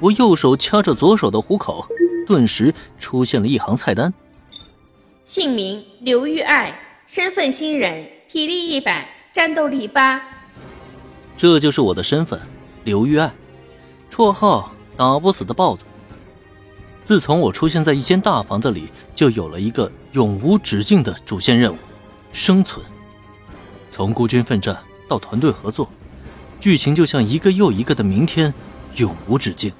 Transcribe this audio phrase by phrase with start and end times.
[0.00, 1.86] 我右手掐着左手的虎口，
[2.26, 4.12] 顿时出现了一行菜单：
[5.24, 6.74] 姓名刘玉爱，
[7.06, 10.22] 身份新人，体力一百，战斗力八。
[11.36, 12.40] 这就是我的身份，
[12.84, 13.30] 刘玉爱，
[14.10, 15.84] 绰号打不死的豹子。
[17.04, 21.76] 自从我出现在一间大房子里，就有了一个永无止境的主线任务：
[22.32, 22.84] 生存。
[23.90, 25.90] 从孤军奋战到团队合作，
[26.58, 28.54] 剧情就像一个又一个的明天，
[28.96, 29.70] 永无止境。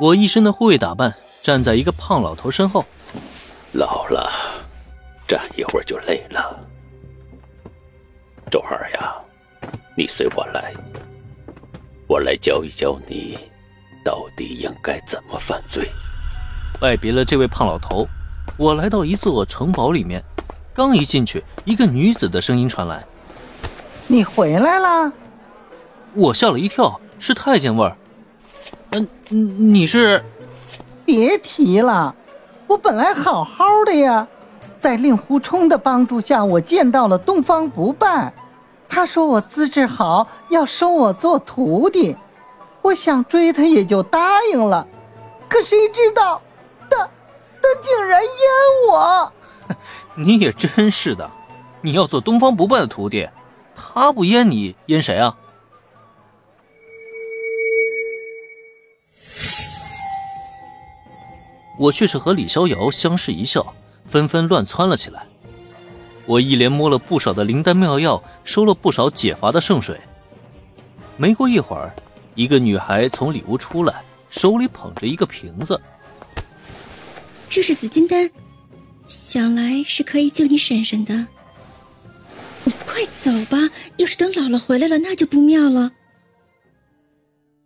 [0.00, 1.12] 我一身的护卫打扮，
[1.42, 2.84] 站在一个胖老头身后。
[3.72, 4.30] 老了，
[5.26, 6.56] 站一会儿就累了。
[8.48, 9.12] 周二呀，
[9.96, 10.72] 你随我来，
[12.06, 13.36] 我来教一教你，
[14.04, 15.90] 到底应该怎么犯罪。
[16.80, 18.06] 拜别了这位胖老头，
[18.56, 20.22] 我来到一座城堡里面。
[20.72, 23.04] 刚一进去，一个女子的声音传来
[24.06, 25.12] ：“你回来了。”
[26.14, 27.96] 我吓了一跳，是太监味儿。
[28.90, 30.24] 嗯，你是？
[31.04, 32.14] 别提了，
[32.66, 34.26] 我本来好好的呀，
[34.78, 38.32] 在令狐冲的帮助下，我见到了东方不败，
[38.88, 42.16] 他说我资质好，要收我做徒弟，
[42.82, 44.86] 我想追他也就答应了，
[45.48, 46.40] 可谁知道，
[46.90, 49.32] 他他竟然阉我。
[50.14, 51.30] 你也真是的，
[51.80, 53.28] 你要做东方不败的徒弟，
[53.74, 55.36] 他不阉你，阉谁啊？
[61.78, 65.26] 我却是和李逍遥相视一笑，纷纷乱窜了起来。
[66.26, 69.98] 我一连摸了不少的灵丹妙药，收了不少解乏的圣水。
[71.16, 71.94] 没过一会儿，
[72.34, 75.80] 一个女孩从里屋出来，手里捧着一个瓶子，
[77.48, 78.30] 这是紫金丹。
[79.06, 81.14] 想来是可以救你婶婶的，
[82.64, 83.56] 你快走吧！
[83.96, 85.92] 要是等姥姥回来了，那就不妙了。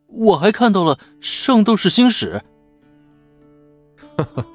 [0.07, 2.43] 我还看到了《圣斗士星矢》。
[4.17, 4.47] 哈哈，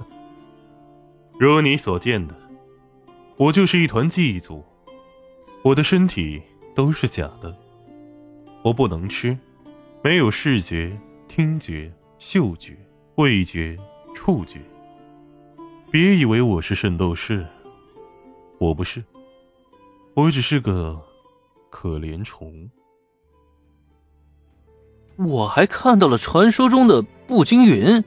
[1.40, 2.34] 如你所见的，
[3.38, 4.64] 我就是一团祭祖，
[5.64, 6.42] 我的身体
[6.76, 7.56] 都是假的，
[8.64, 9.38] 我不能吃，
[10.04, 12.78] 没有视觉、听觉、嗅觉、
[13.16, 13.78] 味觉、
[14.16, 14.60] 触觉。
[15.90, 17.46] 别以为我是圣斗士，
[18.60, 19.04] 我不是，
[20.14, 21.02] 我只是个
[21.70, 22.70] 可怜虫。
[25.18, 28.04] 我还看到了传说中的步惊云，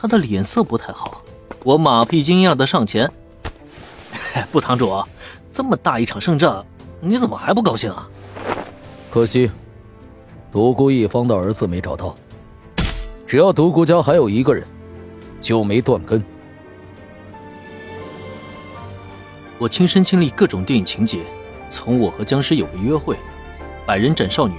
[0.00, 1.22] 他的脸色不太好。
[1.62, 3.10] 我马屁惊讶的上前
[4.50, 5.04] ：“不，堂主，
[5.52, 6.64] 这么大一场胜仗，
[7.00, 8.08] 你怎么还不高兴啊？”
[9.10, 9.50] 可惜，
[10.50, 12.16] 独孤一方的儿子没找到。
[13.26, 14.66] 只要独孤家还有一个人。
[15.40, 16.22] 就没断根。
[19.56, 21.22] 我亲身经历各种电影情节，
[21.70, 23.16] 从我和僵尸有个约会、
[23.86, 24.54] 百人斩少女，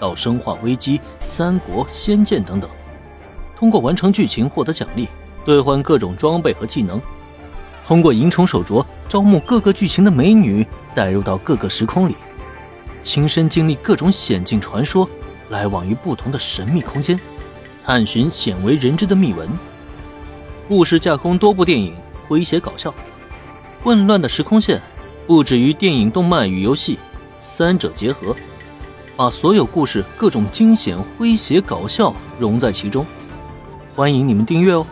[0.00, 2.68] 到生化危机、三国、仙剑等等，
[3.56, 5.08] 通过完成剧情获得奖励，
[5.44, 7.00] 兑换各种装备和技能，
[7.86, 12.16] 通过萤虫手镯招募各个剧情的美女，带入到各个时空里，
[13.02, 15.08] 亲身经历各种险境传说，
[15.50, 17.18] 来往于不同的神秘空间，
[17.84, 19.48] 探寻鲜为人知的秘闻。
[20.66, 21.94] 故事架空多部电影，
[22.28, 22.92] 诙谐搞笑，
[23.82, 24.80] 混乱的时空线，
[25.26, 26.98] 不止于电影、动漫与游戏
[27.38, 28.34] 三者结合，
[29.14, 33.04] 把所有故事各种惊险、诙谐、搞笑融在其中。
[33.96, 34.84] 欢迎你们订阅哦！